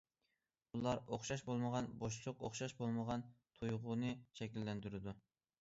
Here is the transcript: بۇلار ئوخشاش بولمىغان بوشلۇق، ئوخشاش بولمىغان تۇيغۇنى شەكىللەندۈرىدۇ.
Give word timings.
بۇلار 0.75 1.01
ئوخشاش 1.17 1.43
بولمىغان 1.49 1.89
بوشلۇق، 2.03 2.41
ئوخشاش 2.47 2.75
بولمىغان 2.81 3.27
تۇيغۇنى 3.61 4.19
شەكىللەندۈرىدۇ. 4.41 5.19